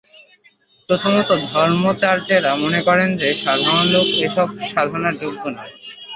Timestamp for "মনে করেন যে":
2.55-3.29